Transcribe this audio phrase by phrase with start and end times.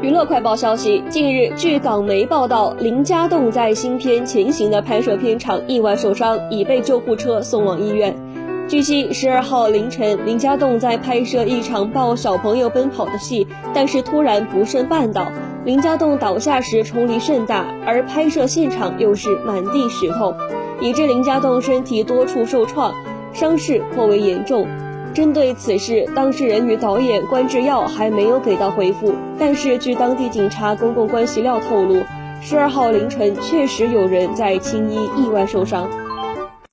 [0.00, 8.14] 娱乐快报消息：近日，据港媒报道，林家栋在新片《前行》的拍摄片场意外受伤，已被救护车送往医院。
[8.68, 15.26] 据悉，十二号凌晨，林家栋在拍摄一场抱小朋友奔跑的戏，但是突然不慎绊倒，
[15.64, 20.32] 林家栋倒下时冲力甚大，而拍摄现场又是满地石头，
[20.80, 22.94] 以致林家栋身体多处受创，
[23.32, 24.64] 伤势颇为严重。
[25.18, 29.12] 针对此事，当事人与导演关智耀还没有给到回复。
[29.36, 32.04] 但是，据当地警察公共关系料透露，
[32.40, 35.90] 十二号凌晨确实有人在青衣意外受伤。